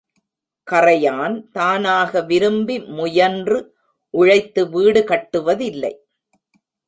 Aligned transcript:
கறையான் 0.67 1.35
தானாக 1.51 2.21
விரும்பி 2.21 2.79
முயன்று 2.79 3.59
உழைத்து 4.13 4.69
வீடு 4.69 5.01
கட்டுவதில்லை. 5.03 5.93